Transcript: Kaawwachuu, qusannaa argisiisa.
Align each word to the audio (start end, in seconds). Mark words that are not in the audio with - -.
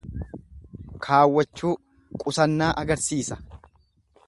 Kaawwachuu, 1.07 1.75
qusannaa 2.25 2.71
argisiisa. 2.83 3.41